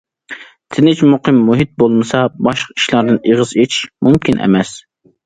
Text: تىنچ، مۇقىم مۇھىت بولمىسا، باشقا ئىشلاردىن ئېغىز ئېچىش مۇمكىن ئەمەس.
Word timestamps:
تىنچ، 0.77 1.01
مۇقىم 1.09 1.41
مۇھىت 1.49 1.69
بولمىسا، 1.83 2.21
باشقا 2.47 2.73
ئىشلاردىن 2.79 3.21
ئېغىز 3.29 3.53
ئېچىش 3.61 3.85
مۇمكىن 4.09 4.43
ئەمەس. 4.47 4.73